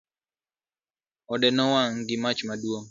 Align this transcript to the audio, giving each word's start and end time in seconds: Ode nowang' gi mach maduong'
Ode 1.33 1.49
nowang' 1.57 1.99
gi 2.07 2.15
mach 2.23 2.39
maduong' 2.47 2.79